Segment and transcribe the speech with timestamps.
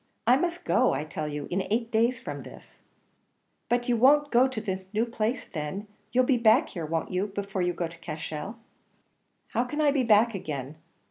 [0.25, 2.81] I must go, I tell you, in eight days from this."
[3.69, 5.85] "But you won't go to this new place then.
[6.11, 8.55] You'll be back here, won't you, before you go to Cashel?"
[9.49, 10.77] "How can I be back again?